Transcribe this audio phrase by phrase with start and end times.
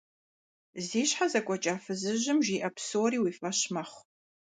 [0.85, 4.03] Зи щхьэ зэкӀуэкӀа фызыжьым жиӀэ псори уи фӀэщ мэхъу.